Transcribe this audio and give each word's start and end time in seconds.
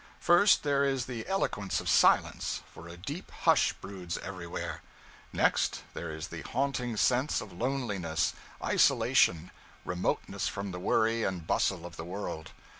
First, 0.19 0.63
there 0.63 0.83
is 0.83 1.05
the 1.05 1.27
eloquence 1.27 1.79
of 1.79 1.87
silence; 1.87 2.63
for 2.73 2.87
a 2.87 2.97
deep 2.97 3.29
hush 3.43 3.73
broods 3.73 4.17
everywhere. 4.17 4.81
Next, 5.31 5.83
there 5.93 6.11
is 6.11 6.29
the 6.29 6.41
haunting 6.41 6.97
sense 6.97 7.39
of 7.39 7.53
loneliness, 7.53 8.33
isolation, 8.63 9.51
remoteness 9.85 10.47
from 10.47 10.71
the 10.71 10.79
worry 10.79 11.21
and 11.23 11.45
bustle 11.45 11.85
of 11.85 11.97
the 11.97 12.03
world. 12.03 12.49